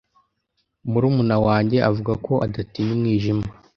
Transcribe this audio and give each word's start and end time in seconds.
Murumuna 0.91 1.35
wanjye 1.45 1.77
avuga 1.89 2.13
ko 2.25 2.33
adatinya 2.45 2.91
umwijima. 2.95 3.45